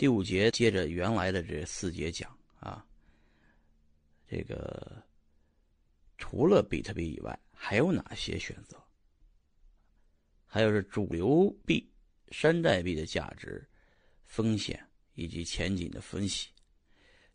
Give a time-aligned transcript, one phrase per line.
[0.00, 2.82] 第五节接着原来的这四节讲啊，
[4.26, 4.96] 这个
[6.16, 8.82] 除了比特币以外，还有哪些选择？
[10.46, 11.86] 还有是主流币、
[12.30, 13.62] 山寨币的价值、
[14.24, 14.82] 风险
[15.16, 16.48] 以及前景的分析。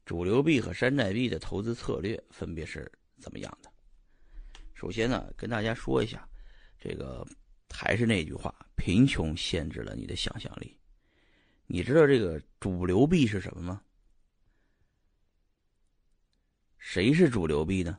[0.03, 3.71] 主流币和山寨币的投资策略分别是怎么样的？
[4.73, 6.27] 首先呢，跟大家说一下，
[6.79, 7.23] 这个
[7.69, 10.75] 还是那句话，贫穷限制了你的想象力。
[11.67, 13.81] 你知道这个主流币是什么吗？
[16.77, 17.97] 谁是主流币呢？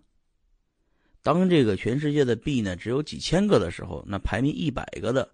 [1.22, 5.28] 当这个全世界的币呢只有几千个的时候，那排名一百个的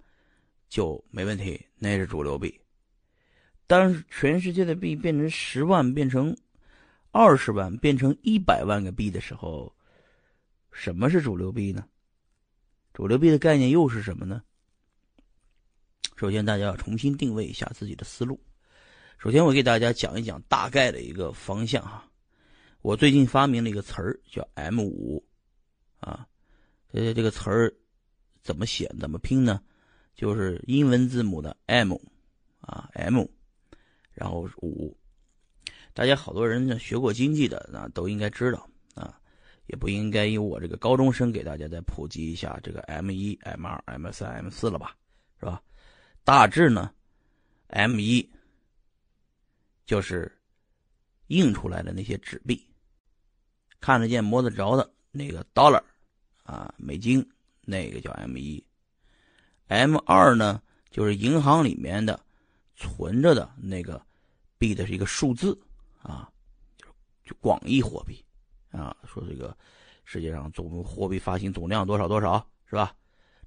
[0.70, 2.58] 就没问题，那是主流币。
[3.66, 6.34] 当全世界的币变成十万，变成
[7.10, 9.74] 二十万，变成一百万个币的时候，
[10.72, 11.86] 什么是主流币呢？
[12.94, 14.42] 主流币的概念又是什么呢？
[16.16, 18.40] 首先，大家要重新定位一下自己的思路。
[19.18, 22.08] 首先，我给大家讲一讲大概的一个方向哈。
[22.80, 25.24] 我最近发明了一个词儿，叫 M 五。
[26.00, 26.26] 啊，
[26.92, 27.72] 呃，这个词儿
[28.42, 29.60] 怎么写、怎么拼呢？
[30.14, 31.94] 就是英文字母的 M，
[32.60, 33.24] 啊 M，
[34.12, 34.96] 然后五。
[35.94, 39.18] 大家好多人呢学过经济的，那都应该知道啊，
[39.66, 44.96] 也不应该由我这个高中生给大家再普及一下这个 M 一、M 二、M 三、M 四了吧，
[45.38, 45.62] 是吧？
[46.24, 46.92] 大致呢
[47.68, 48.28] ，M 一
[49.84, 50.30] 就是
[51.28, 52.64] 印出来的那些纸币，
[53.80, 55.82] 看得见、摸得着的那个 dollar。
[56.44, 57.24] 啊，美金
[57.60, 58.62] 那个叫 M 一
[59.68, 62.18] ，M 二呢，就是银行里面的
[62.74, 64.04] 存着的那个
[64.58, 65.56] 币的是一个数字
[66.02, 66.28] 啊，
[66.76, 66.86] 就
[67.24, 68.22] 就广义货币
[68.72, 69.56] 啊，说这个
[70.04, 72.94] 世界上总货币发行总量多少多少是吧？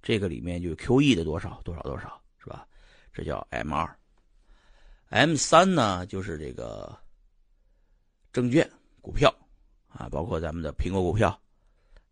[0.02, 2.68] 这个里面就 QE 的多少多少多少是吧？
[3.12, 3.98] 这叫 M 二
[5.10, 6.96] ，M 三呢就是这个
[8.32, 8.70] 证券
[9.02, 9.34] 股票
[9.88, 11.42] 啊，包括咱们的苹果股票。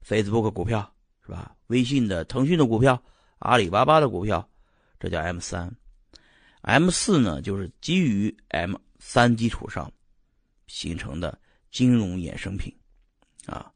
[0.03, 0.94] Facebook 股票
[1.25, 1.55] 是吧？
[1.67, 3.01] 微信的、腾讯的股票、
[3.39, 4.49] 阿里巴巴的股票，
[4.99, 5.73] 这叫 M 三。
[6.61, 9.91] M 四呢，就是基于 M 三基础上
[10.67, 11.39] 形成的
[11.71, 12.75] 金融衍生品
[13.45, 13.71] 啊。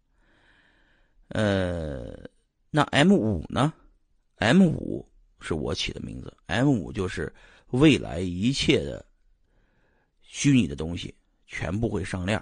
[1.29, 2.29] 呃，
[2.69, 3.74] 那 M 五呢
[4.38, 5.09] ？M 五
[5.40, 7.34] 是我起的名字，M 五就是
[7.72, 9.06] 未来一切的
[10.22, 11.14] 虚拟的东西
[11.46, 12.42] 全部会上链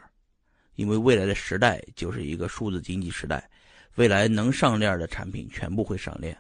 [0.75, 3.49] 因为未来的时代就是一个数字经济时代。
[3.95, 6.37] 未来能上链的产品全部会上链，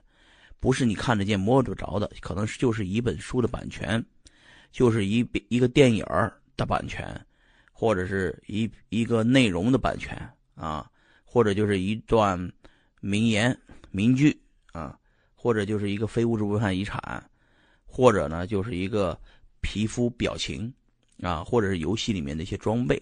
[0.59, 4.03] 不是你看得见摸得着的，可能就是一本书的版权，
[4.73, 6.05] 就是一一个电影
[6.57, 7.25] 的版权，
[7.71, 10.17] 或者是一一个内容的版权
[10.55, 10.91] 啊，
[11.23, 12.37] 或者就是一段
[12.99, 13.57] 名言
[13.91, 14.37] 名句
[14.73, 14.99] 啊，
[15.45, 17.23] 或者就是一个非物质文化遗产，
[17.85, 19.15] 或者呢就是一个
[19.61, 20.73] 皮肤表情
[21.21, 22.99] 啊，或者是游戏里面的一些装备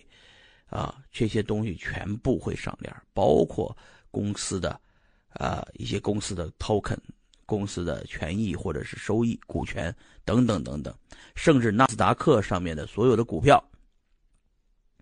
[0.65, 3.73] 啊，这些东西全部会上链，包括。
[4.11, 4.77] 公司的，
[5.29, 6.97] 啊，一些公司的 token，
[7.45, 10.93] 公司的权益或者是收益、股权等等等等，
[11.35, 13.63] 甚至纳斯达克上面的所有的股票，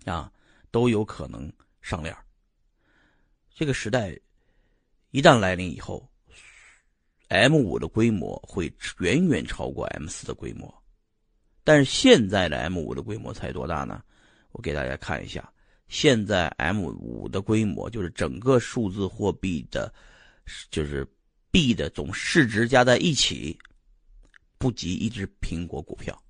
[0.06, 0.32] 啊，
[0.70, 2.16] 都有可能上链
[3.50, 4.16] 这个时代
[5.10, 6.08] 一旦来临以后
[7.32, 10.70] ，M 五的规模会远远超过 M 四的规模，
[11.64, 14.04] 但是现在的 M 五的规模才多大呢？
[14.52, 15.50] 我给大家看一下。
[15.88, 19.94] 现在 M 五的规模就是整个数字货币的，
[20.70, 21.08] 就是
[21.50, 23.58] 币的总市值加在一起，
[24.58, 26.22] 不及一只苹果股票，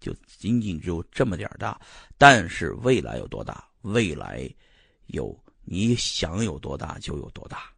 [0.00, 1.78] 就仅仅只有这么点大。
[2.16, 3.68] 但是未来有多大？
[3.82, 4.48] 未来
[5.08, 7.70] 有你想有多大就有多大，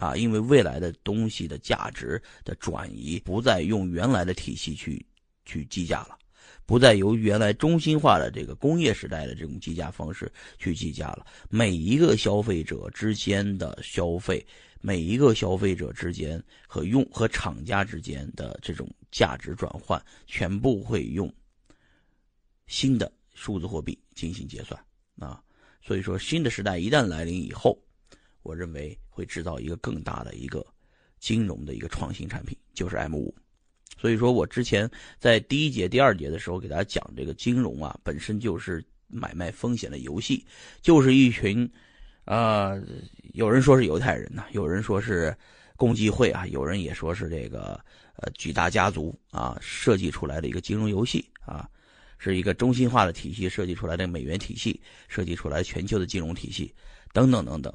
[0.00, 0.16] 啊！
[0.16, 5.04] 因为未来的东西的价值的转移不再用原来的体系去
[5.44, 6.16] 去计价了。
[6.64, 11.26] 不再由原来中心化的这个工业时代的这种计价方式去计价了。
[11.50, 14.44] 每一个消费者之间的消费，
[14.80, 21.30] 每一个消费者之间和用和厂家之间的这种价值转换，全部会用
[22.68, 24.80] 新的数字货币进行结算
[25.18, 25.42] 啊。
[25.82, 27.76] 所以说，新的时代一旦来临以后，
[28.50, 30.66] 我认为会制造一个更大的一个
[31.20, 33.32] 金融的一个创新产品，就是 M 五。
[33.96, 40.44] 所以说我之前在第一节、第二节的时候给大家讲，这个金融啊本身就是买卖风险的游戏，
[40.82, 41.70] 就是一群，
[42.24, 42.72] 啊，
[43.34, 45.32] 有人说是犹太人呐，有人说是
[45.76, 47.80] 共济会啊，有人也说是这个
[48.16, 51.68] 呃举大家族啊设计出来的一个金融游戏啊，
[52.18, 56.74] 是一个中心化的体系设计出来的美元体系，设计出来全球的金融体系
[57.12, 57.72] 等等等等，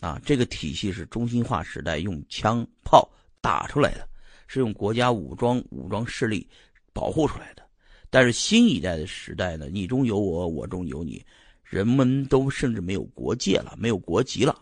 [0.00, 3.08] 啊，这个体系是中心化时代用枪炮
[3.40, 4.08] 打出来的。
[4.52, 6.44] 是用国家武装武装势力
[6.92, 7.62] 保护出来的，
[8.10, 11.24] 但是新一代的时代呢，你中有我，我中有你，
[11.62, 14.60] 人们都甚至没有国界了，没有国籍了。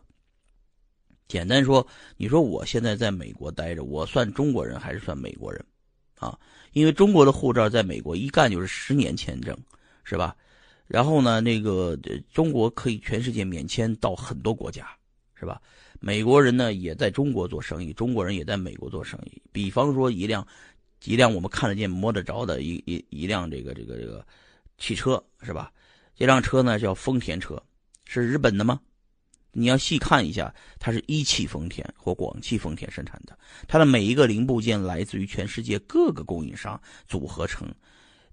[1.26, 1.86] 简单说，
[2.18, 5.64] 你说我现在在美国待着，我算中国人还是算美国人？
[6.18, 6.38] 啊，
[6.72, 9.56] 因为中国的护照在美国一干就是十年签证，
[10.04, 10.36] 是吧？
[10.86, 11.98] 然后呢，那个
[12.30, 14.86] 中国可以全世界免签到很多国家，
[15.38, 15.60] 是吧？
[16.00, 19.42] 美国人呢也在中国做生意，中国人也在美国做生意。
[19.52, 20.46] 比方说一辆，
[21.04, 24.24] 一辆我们看得见、摸得着的一一一辆这个这个这个
[24.78, 25.72] 汽车，是吧？
[26.16, 27.62] 这辆车呢叫丰田车，
[28.04, 28.80] 是日本的吗？
[29.52, 33.36] 你要细看一下，它是一汽丰田或广汽丰田生产的，
[33.66, 37.66] 它的每一个零部件来自于全世界各个供应商组合成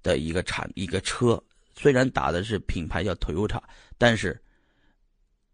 [0.03, 1.41] 的一个产一个车。
[1.75, 3.61] 虽然打的是品牌叫 Toyota，
[3.97, 4.39] 但是，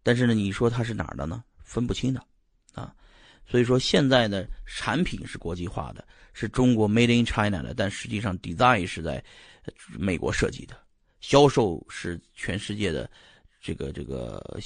[0.02, 1.42] 但是呢，你说它是哪儿的呢？
[1.62, 2.24] 分不清的，
[2.74, 2.94] 啊，
[3.46, 9.22] 所以说现在呢，产品是国际化的，是中国 Made in China 的，但实际上 design 是在
[9.98, 10.76] 美国设计的，
[11.20, 13.10] 销售是全世界的
[13.60, 14.58] 这个这个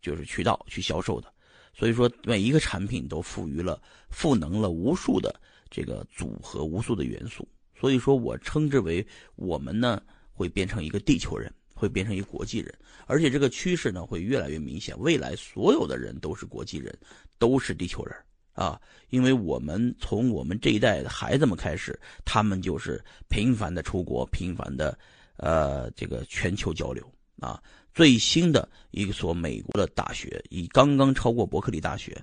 [0.00, 1.32] 就是渠道去销售的，
[1.74, 5.38] 所以说每一个产品都赋予了赋能了无数的
[5.68, 7.46] 这个组合，无数的元素，
[7.78, 10.02] 所以说我称之为我们呢。
[10.38, 12.74] 会变成一个地球人，会变成一国际人，
[13.06, 14.98] 而且这个趋势呢会越来越明显。
[14.98, 16.92] 未来所有的人都是国际人，
[17.38, 18.16] 都是地球人
[18.52, 18.80] 啊！
[19.10, 24.98] 因为我们从我们这一代的孩子们开始，他们就是频繁的出国，频繁的
[25.36, 27.08] 呃这个全球交流
[27.38, 27.62] 啊。
[27.94, 32.20] 最新的一所美国的大学，已刚刚超过伯克利大学，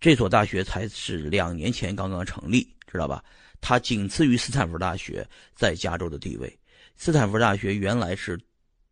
[0.00, 3.24] 这所大学才是两年前刚刚成立，知道吧？
[3.60, 6.58] 它仅次于斯坦福大学在加州的地位。
[6.96, 8.38] 斯坦福大学原来是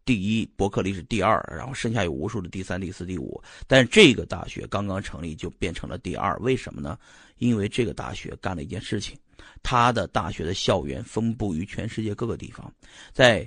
[0.09, 3.39] 第一，伯克利是第二，然后剩下有无数的第三、第四、第五。
[3.67, 6.99] 但是这个大学刚刚成立就变成了第二，为什么呢？
[7.37, 9.15] 因为这个大学干了一件事情，
[9.63, 12.73] 它的大学的校园分布于全世界各个地方，
[13.13, 13.47] 在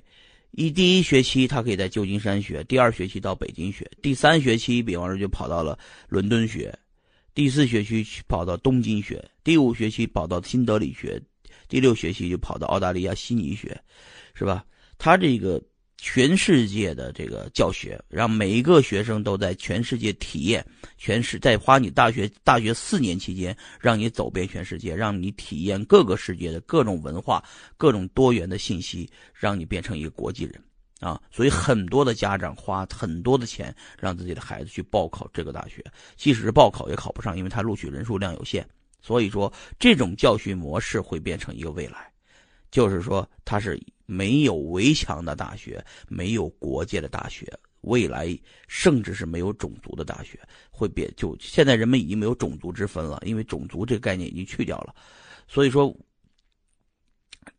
[0.51, 5.79] 一第一学期他可以在旧金山学，第二学期到北京学，第三学期比方说就跑到了
[6.09, 6.71] 伦敦学，
[7.33, 11.19] 第四学期去跑到东京学，第五学期跑到新德里学，
[11.67, 13.75] 第六学期就跑到澳大利亚悉尼学。
[14.33, 14.65] 是吧？
[14.97, 15.61] 他这个
[16.03, 20.65] 全世界的这个教学，让每一个学生都在全世界体验，
[20.98, 27.44] 全世在花你大学大学四年期间，让你走遍全世界，让你体验各个世界的各种文化、
[27.77, 30.59] 各种多元的信息，让你变成一个国际人
[31.01, 31.21] 啊！
[31.30, 35.86] 所以很多的家长花很多的钱让自己的孩子去报考这个大学，
[36.18, 38.68] 即使是报考也考不上，因为他录取人数量有限。
[39.03, 42.12] 所以说，这种教学模式会变成一个未来，
[42.71, 43.80] 就是说它是。
[44.11, 47.49] 没有围墙的大学，没有国界的大学，
[47.79, 48.37] 未来
[48.67, 50.37] 甚至是没有种族的大学，
[50.69, 54.93] 会变就现在人们已经没有种族之分了，因为种族这个概念已经去掉了。
[55.47, 55.95] 所以说，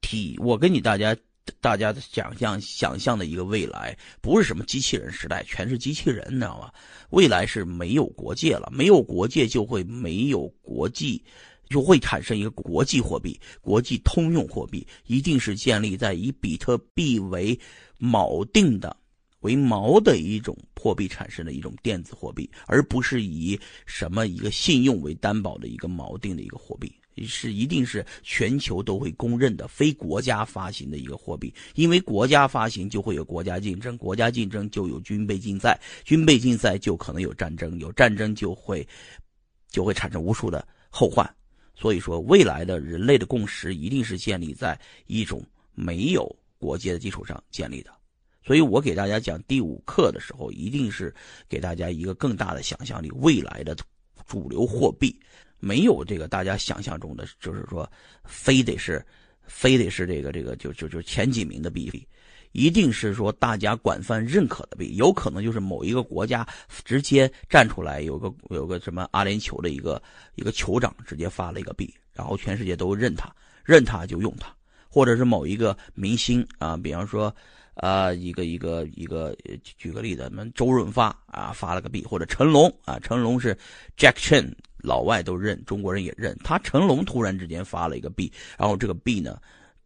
[0.03, 1.17] 体我跟你大家
[1.59, 6.71] 大家想象想象的一个未来，不是什么机器人时代，全是机器人，你知道吗？
[7.09, 11.25] 未来是没有国界了，没有国界就会没有国际。
[11.73, 17.59] 就会产生一个国际货币，国际通用货币一定是建立在以比特币为
[17.99, 18.95] 锚定的、
[19.41, 26.93] 为锚的一种货币产生的一种电子货币，而不是以什么一个信用为担保的一个锚定的一个货币，
[27.25, 31.53] 是一定是全球都会公认的非国家发行的一个货币。
[31.75, 38.87] 因为国家发行就会有国家竞争，国家竞争就有军备竞赛，军备竞赛就可能有战争，有战争就会
[39.71, 41.29] 就会产生无数的后患。
[41.83, 46.25] 所以说，未来的人类的共识一定是建立在一种没有
[46.57, 47.91] 国界的基础上建立的。
[48.45, 51.13] 所以我给大家讲第五课的时候，一定是
[51.49, 53.11] 给大家一个更大的想象力。
[53.17, 53.77] 未来的
[54.29, 55.19] 主流货币
[55.59, 57.91] 没有这个大家想象中的，就是说
[58.25, 59.05] 非得是
[59.43, 62.07] 非得是这个这个就就就前几名的币。
[62.53, 64.77] 一定是说大家广泛认可的。
[64.77, 66.47] 币，有可能就是某一个国家
[66.85, 70.01] 直接站出来，有个有个什么阿联酋的一个
[70.37, 74.55] 一个酋长直接发了一个币，然后全世界都认他，认他就用他，
[74.89, 77.35] 或者是某一个明星啊，比方说
[77.75, 79.37] 啊一个一个一个
[79.79, 83.57] 举个例子，们周润发啊发了个币，或者成龙啊，成龙是
[83.97, 89.39] Jack Chen，老外都认，中国人也认，他成龙突然之间发了一个币，然后这个币呢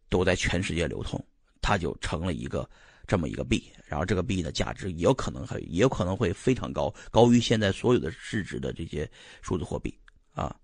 [0.09, 1.23] 都在全世界流通。
[1.67, 2.65] 它就成了一个
[3.05, 9.05] 这么一个币，然后这个币的价值也有可能会也有可能会非常高，高于现在所有的市值的这些
[9.41, 9.93] 数字货币
[10.33, 10.55] 啊。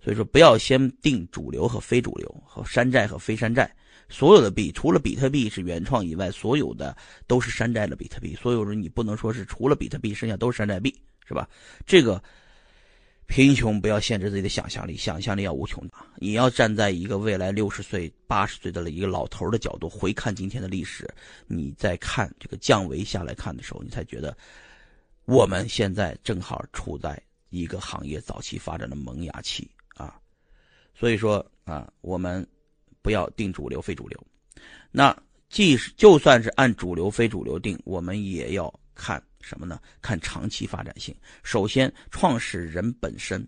[0.00, 3.68] 所以说，不要先定主流和非主流，和山寨和非山寨。
[4.08, 8.32] 所有的币除了比特币是原创以外，所有的都是山寨的比特币。
[8.36, 10.94] 所有人你不能说是除了比特币，剩下都是山寨币，
[11.26, 11.48] 是吧？
[11.84, 12.22] 这个
[13.26, 16.06] 贫穷不要限制自己的想象力，想象力要无穷大。
[16.16, 21.08] 你要站在一个未来六十岁、八十岁的一个老头的角度回看今天的历史，
[21.46, 24.36] 你再看这个降维下来看的时候，你才觉得
[25.24, 30.14] 我们现在正好处在一个行业早期发展的萌芽期啊。
[30.94, 32.46] 所以说啊，我们
[33.02, 34.26] 不要定主流非主流。
[34.92, 35.14] 那
[35.48, 39.22] 即使就算是按主流非主流定，我们也要看。
[39.46, 39.78] 什么呢？
[40.02, 41.14] 看长期发展性。
[41.44, 43.46] 首先，创始人本身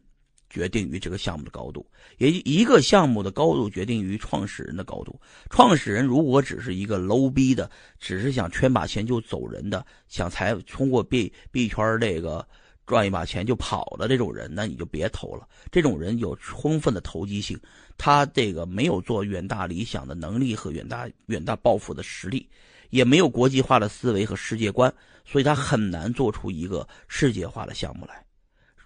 [0.49, 1.85] 决定于这个项目的高度，
[2.19, 5.21] 也就一个项目的高度决定于创始人的高度。
[5.50, 12.47] 创始人如果只是一个 low 逼的，只是想圈把钱就走人的，想财通过币币圈这个
[12.87, 15.47] 赚一把钱就跑的这种人，那你就别投了。
[15.73, 17.59] 这种人有充分的投机性，
[17.99, 22.49] 他这个没有做远大理想的能力和远大远大抱负的实力。
[22.90, 24.92] 也没有国际化的思维和世界观，
[25.25, 28.25] 所以他很难做出一个世界化的项目来。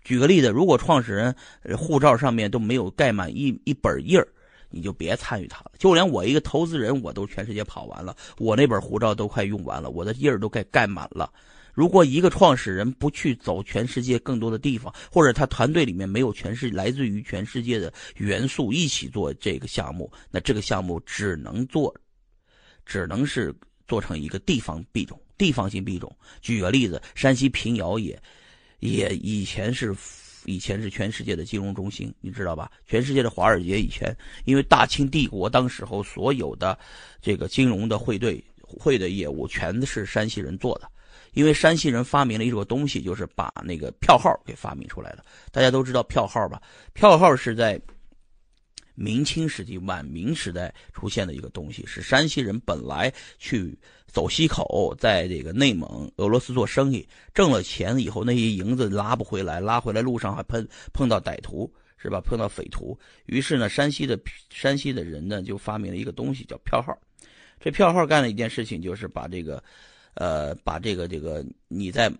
[0.04, 1.34] 举个例子，如果创始人
[1.78, 4.26] 护照上面都没有盖满一一本印儿，
[4.68, 5.70] 你就别参与他了。
[5.78, 11.32] 就连我一个投资人，我都全世界跑完了，我那本护照都快用完了，我的印儿都盖盖满了。
[11.72, 21.94] 如果一个创始人不去走全世界更多的地方，或者他团队里面没有全世来自于全世界的元素一起做这个项目，那这个项目只能做，
[22.84, 23.54] 只能是。
[23.92, 26.10] 做成一个地方币种，地方性币种。
[26.40, 28.18] 举个例子，山西平遥也，
[28.78, 29.94] 也以前是，
[30.46, 32.72] 以前是全世界的金融中心，你知道吧？
[32.86, 36.78] 全世界的华尔街以前，因为大清帝国当时候所有的
[37.20, 40.88] 这个金融的汇兑汇的业务，全是山西人做的。
[41.34, 45.22] 因为山西人发明了一种东西，就是把那个票号给发明出来的。
[45.50, 46.62] 大家都知道票号吧？
[46.94, 47.78] 票号是在。
[48.94, 62.20] 明清时期、晚明时代出现的一个东西，是山西人本来去走西口，在这个内蒙、俄罗斯做生意，挣了钱以后，那些银子拉不回来，拉回来路上还碰碰到歹徒，是吧？
[62.20, 64.18] 碰到匪徒，于是呢，山西的
[64.50, 66.96] 山西的人呢，就发明了一个东西，叫票号。
[67.58, 69.62] 这票号干了一件事情，就是把这个，
[70.14, 72.12] 呃，把这个这个你在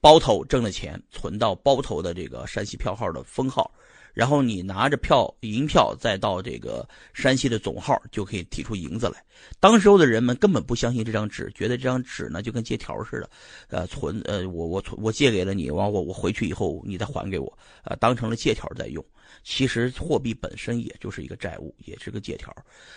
[0.00, 3.70] 包头挣的钱存到包头的这个山西票号的封号。
[4.14, 9.22] 然后你拿着票银票再到这个山西的总号，就可以提出银子来。
[9.60, 13.30] 当时候的人们根本不相信这张纸，觉得这张纸呢就跟借条似的，
[13.68, 19.04] 呃，存呃我我我借给了你，完我我回去以后你再还给我，呃，当成了借条在用。
[19.44, 22.52] 其实货币本身也就是一个债务，也是个借条。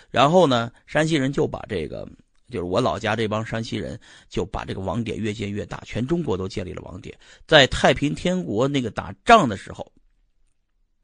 [0.10, 2.08] 然后呢，山西人就把这个，
[2.50, 7.16] 就是我老家这帮山西人就把这个网点越建越大，全中国都建立了网点。
[7.46, 9.90] 在太平天国那个打仗的时候。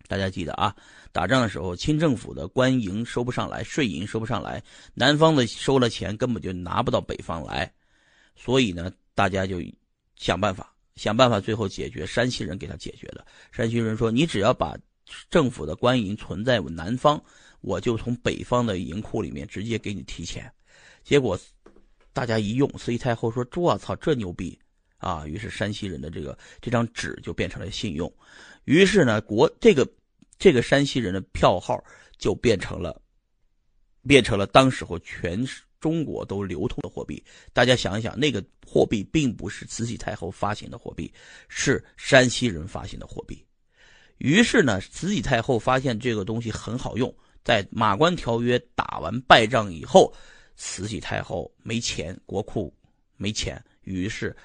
[0.08, 0.74] 大家记得啊，
[1.12, 7.70] 打仗的时候，清政府的官营收不上来，税银收不上来，南方的收了钱根本就拿不到北方来，
[8.36, 9.62] 所以呢，大家就
[10.16, 12.06] 想办法，想办法，最后解决。
[12.06, 13.26] 山西人给他解决的。
[13.52, 14.78] 山西人说：“你只要把
[15.30, 17.22] 政府的官银存在南方，
[17.60, 20.50] 我就从北方的银库里面直接给你提钱。”
[21.04, 21.38] 结果
[22.14, 24.58] 大家一用，慈禧太后说：“我操，这牛逼
[25.00, 28.12] 啊！”于是山西人的这个这张纸就变成了信用。
[28.64, 29.86] 于是呢，国这个。
[30.40, 31.84] 这个山西人的票号
[32.18, 33.02] 就变成了，
[34.08, 35.46] 变成了当时候全
[35.80, 37.24] 中国都流通的货币。
[37.54, 41.12] 大家想一想，那个货币并不是慈禧太后发行的货币，
[41.48, 43.44] 是山西人发行的货币。
[44.18, 47.14] 于是呢，慈禧太后发现这个东西很好用，
[47.44, 50.14] 在马关条约打完败仗以后，
[50.56, 52.76] 慈禧太后没钱，国库
[53.16, 54.36] 没钱，于是。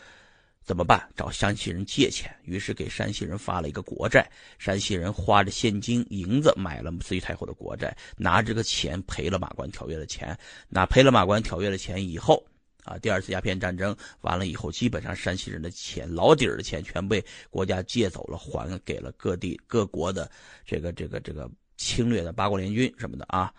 [0.64, 1.08] 怎么办？
[1.16, 4.30] 找山西人借钱，于是给山西人发了一个国债。
[4.58, 10.38] 山西人花着现金银子买了慈禧太后的国债，拿这个钱赔了马关条约的钱。
[10.68, 12.44] 那赔了马关条约的钱以后，
[12.84, 20.30] 啊，第二次鸦片战争完了以后，基本上山西人的钱老底儿的钱全被国家借走了，还给了各地各国的
[20.64, 23.52] 这个这个这个侵略的八国联军什么的啊。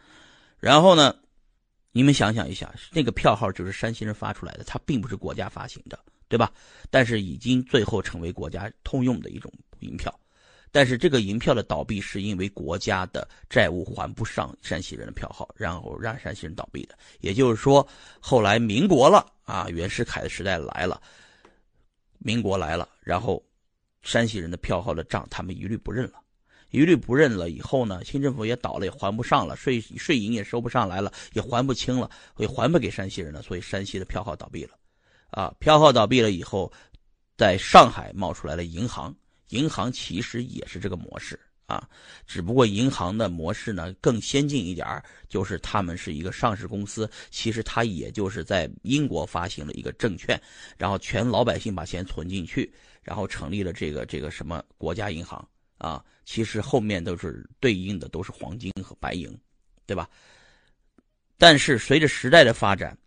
[0.58, 1.14] 然后呢，
[1.92, 6.00] 你们想想一下，那个票号就是山西人发出来的，它并不是国家发行的。
[6.28, 6.52] 对吧？
[6.90, 10.14] 但是已经最后成为国家通用的一种银票，
[10.72, 16.98] 但是这个银票的倒闭是因为国家的债务还不上山西人的票号，然后让山西人倒闭的。
[17.20, 17.88] 也就是说，
[18.20, 21.02] 后来民国了啊，袁世凯的时代来了，
[22.18, 23.44] 民国来了，然后
[24.02, 26.22] 山西人的票号的账他们一律不认了，
[26.72, 27.50] 一律不认了。
[27.50, 34.78] 以后呢，清政府也倒了，也还不上了，税税银也收不上来了，也还不清了，也还不给山西人了，所以山西的票号倒闭了。
[35.34, 36.72] 啊，票号倒闭了以后，
[37.36, 39.14] 在上海冒出来了银行。
[39.50, 41.90] 银行其实也是这个模式啊，
[42.28, 50.40] 只不过银行的模式呢更先进一点就是他们是一个上市公司，其实它也就是在英国发行了一个证券，
[50.78, 52.72] 然后全老百姓把钱存进去，
[53.02, 55.44] 然后成立了这个这个什么国家银行
[55.78, 59.36] 啊，其实后面都是对应的都是黄金和白银，
[59.86, 60.08] 对吧？
[61.38, 62.98] 但是随着时代的发展，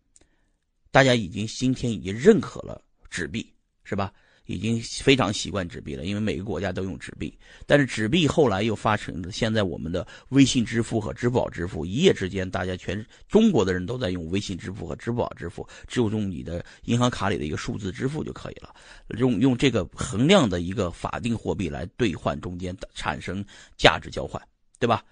[0.90, 3.46] 大家已经今天已经认可了纸币，
[3.84, 4.12] 是吧？
[4.46, 7.36] 已经非常习惯纸币了，因为每个国家都用纸币。
[7.66, 18.72] 但是纸币后来又发生了，现在我们的微信支付和支付宝支付，一夜之间，大家全中国的人都在用微信支付和支付宝支付，只有用你的银行卡里的一个数字支付就可以了。
[19.18, 23.44] 用用这个衡量的一个法定货币来兑换，中间产生
[23.76, 24.40] 价值交换，
[24.78, 25.02] 对吧？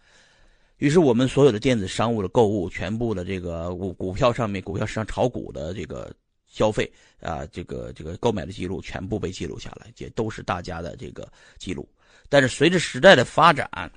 [0.78, 6.14] 于是我们所有的电子商务的购物，全部的这个股股票上面股票市场炒股的这个。
[6.46, 6.88] 消费
[7.18, 11.28] 啊，这个这个购买的记录全部被记录下来，这都是大家的这个
[11.58, 11.88] 记录。
[12.28, 13.90] 但是随着时代的发展，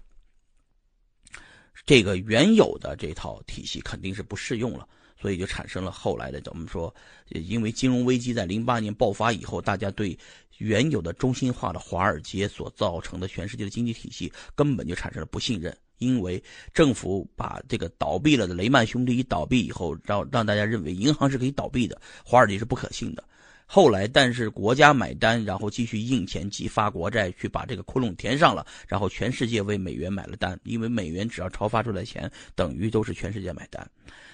[1.85, 4.89] 这个原有的这套体系肯定是不适用了，
[5.21, 6.91] 所以就产生了后来的怎么说？
[7.29, 10.17] 因为金融危机在零八年爆发以后，大家对
[10.57, 15.77] 原有的中心化的华尔街所造成的全世界的经济体系根本就产生了不信任。
[15.97, 16.41] 因为
[16.73, 23.23] 政府把这个倒闭了的雷曼兄弟一倒闭以后，让让大家认为银行是可以倒闭的，华尔街是不可信的。
[23.65, 33.85] 后来，但是国家买单，然后继续印钱、及发国债，去把这个窟窿填上了，然后全世界为美元买了单，因为美元只要超发出来钱，等于都是全世界买单。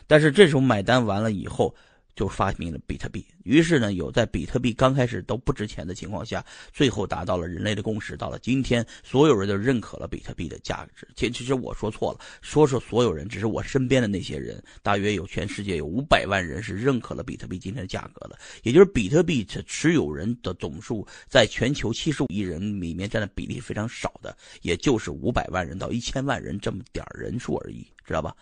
[0.05, 1.73] 但是这时候买单完了以后。
[2.15, 8.15] 就发明了比特币，于是呢，有在比特币刚开始都不值钱的情况下，最后达到了人类的共识。
[8.15, 11.07] 到了今天，所有人都认可了比特币的价值。
[11.15, 18.37] 其其实我说错了，说说所有人，只是我身边的那些人，大约有全世界有五百万人是认可了比特币今天的价格的。
[18.61, 28.35] 也就是比特币持持有人的总数，在全球七十五亿人里面占的比例非常少的，也就是五百万人到一千万人这么点人数而已，知道吧？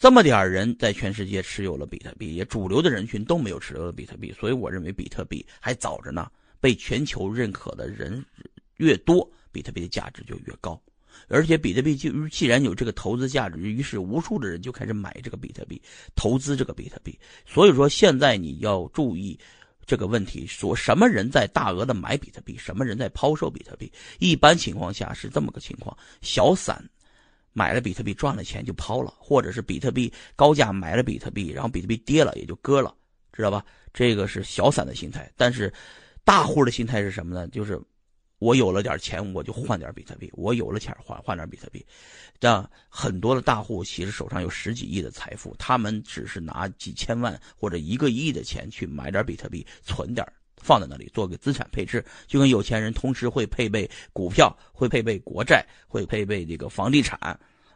[0.00, 6.26] 这么点人在全世界持有了比特币，也主流的人群都没有持有了比特币，所以我认为比特币还早着呢。
[6.58, 8.24] 被全球认可的人
[8.78, 10.80] 越多，比特币的价值就越高。
[11.28, 15.80] 而且比特币就既然有这个投资价值，于是无数的人就开始买这个比特币，
[16.16, 17.18] 投资这个比特币。
[17.44, 19.38] 所以说现在你要注意
[19.84, 23.92] 这个问题：说什么人在大额的买比特币，什么人在抛售比特币？
[24.18, 26.82] 一般情况下是这么个情况：小散。
[27.52, 32.94] 买了比特币赚了钱就抛了，或者是比特币高价买了比特币，然后比特币跌了也就割了，
[33.32, 33.64] 知道吧？
[33.92, 35.30] 这个是小散的心态。
[35.36, 35.72] 但是
[36.24, 37.48] 大户的心态是什么呢？
[37.48, 37.80] 就是
[38.38, 41.84] 我有了点钱，我就换点比特币；我有了钱换换点比特币。
[42.38, 50.26] 这样很多的大户其实手上有十几亿的财富，他们只是拿几千万或者一个亿的钱去买点比特币，存点
[50.62, 57.18] 放在那里做个资产配置，就跟有钱人同时会配备股票，会配备国债，会配备这个房地产，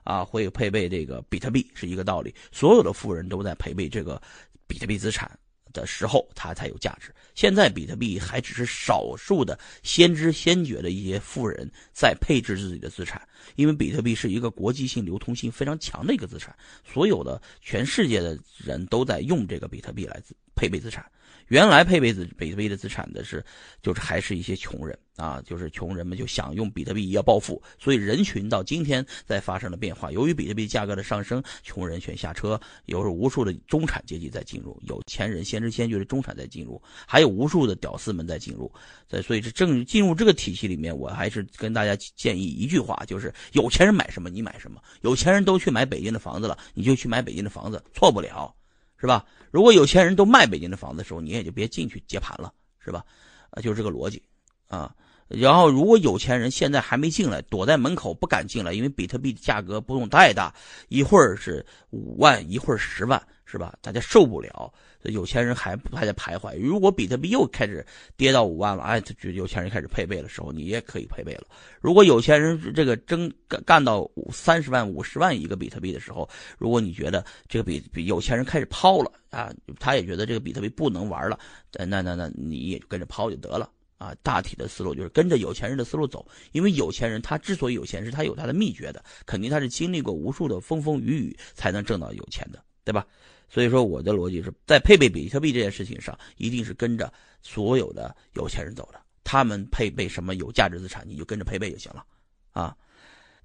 [0.04, 2.34] 啊，会配备这个比特币是一个道理。
[2.52, 4.20] 所有的富人都在配备这个
[4.66, 5.30] 比特币资产
[5.72, 7.12] 的时候，它才有价值。
[7.34, 20.22] 现在比特币还只是少数的先知先觉的一些富人在配置自己的资产，因为比特币是一个国际性、流通性非常强的一个资产，所有的全世界的人都在用这个比特币来
[20.54, 21.04] 配备资产。
[21.48, 23.44] 原来配备资比特币的资产的是，
[23.82, 30.10] 就是还是一些穷人啊，就是穷人们就想用比特币要暴富，所以人群到今天在发生了变化。
[30.10, 38.72] 由于比特币价格的上升，穷人选下车，有无数的中产阶级在进入，有钱人先知先觉的中产在进入，还有无数的屌丝们在进入。
[39.06, 48.54] 在所以这正进入这个体系里面，我还是跟大家建议一句话，就是有钱人买什么你买什么，有钱人都去买北京的房子了，你就去买北京的房子，错不了。
[48.96, 49.24] 是吧？
[49.50, 53.04] 如果有钱人都卖北京的房子的时候，你也就别进去接盘了，是吧？
[53.50, 54.22] 啊，就是这个逻辑
[54.68, 54.94] 啊。
[55.26, 60.54] 然后，如果有钱人现在还没进来，躲在门口不敢进来，因为比特币的价格波动太大，
[60.88, 63.74] 一会儿是五万，一会儿十万，是吧？
[63.80, 64.72] 大家受不了。
[65.04, 66.58] 有钱人还还在徘徊。
[66.58, 67.84] 如果比特币又开始
[68.16, 71.46] 跌到五万了，哎，就有钱人开始配备的时候，你也可以配备了。
[71.80, 81.38] 如果有钱人这个争干干到三十万、五十万一个比特币的时候，如果你觉得这个比比有钱人开始抛了啊，他也觉得这个比特币不能玩了，
[81.72, 84.14] 那那那你也跟着抛就得了啊。
[84.22, 93.06] 大体的思路就是跟着有钱人的思路走，因为有钱人他之所以有钱，是他有他的秘诀的，肯定他是经历过无数的风风雨雨才能挣到有钱的，对吧？
[93.54, 99.00] 所以说，我的逻辑是在配备比特币这件事情上，一定是跟着所有的有钱人走的。
[99.22, 102.04] 他们配备什么有价值资产，你就跟着配备就行了，
[102.50, 102.76] 啊，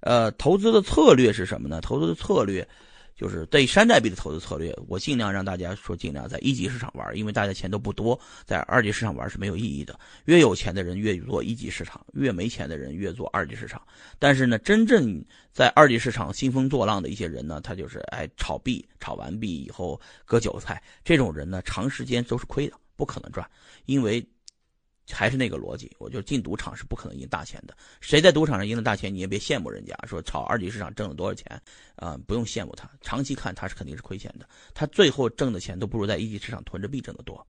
[0.00, 1.80] 呃，投资的策略是什么呢？
[1.80, 2.68] 投资的策略。
[3.20, 10.00] 就是对山寨币的投资策略，我尽量让大家说尽量在一级市场玩，因为大家钱都不多，在二级市场玩是没有意义的。
[10.24, 13.82] 越有钱的人越做一级市场，越没钱的人越做二级市场。
[14.18, 23.46] 但是呢，真正在二级市场兴风作浪的一些人呢，他就是哎炒币，炒完币以后割韭菜，这种人呢，长时间都是亏的，不可能赚，
[23.84, 24.26] 因为
[25.12, 27.76] 还是那个逻辑，我就进赌场是不可能赢大钱的。
[28.00, 31.60] 谁在赌场上赢了大钱，你也别羡慕人家，说炒二级市场挣了多少钱
[31.96, 32.90] 啊，不用羡慕他。
[33.00, 37.46] 长期看他是肯定是亏钱的，他最后挣的钱都不如在一级市场囤着币挣的多。